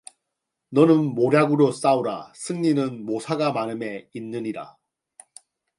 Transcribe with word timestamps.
너는 0.71 1.13
모략으로 1.13 1.71
싸우라 1.71 2.33
승리는 2.35 3.05
모사가 3.05 3.51
많음에 3.51 4.09
있느니라 4.15 4.75